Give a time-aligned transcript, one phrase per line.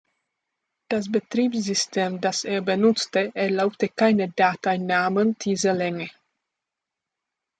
[0.89, 6.09] Das Betriebssystem, das er benutzte, erlaubte keine Dateinamen dieser Länge.